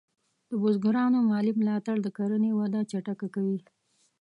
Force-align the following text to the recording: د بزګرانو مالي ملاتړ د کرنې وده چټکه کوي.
د 0.49 0.51
بزګرانو 0.61 1.19
مالي 1.29 1.53
ملاتړ 1.59 1.95
د 2.01 2.07
کرنې 2.17 2.51
وده 2.59 2.79
چټکه 2.91 3.27
کوي. 3.35 3.59